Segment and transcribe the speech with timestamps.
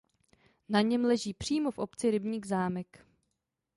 [0.69, 3.05] Na něm leží přímo v obci rybník Zámek.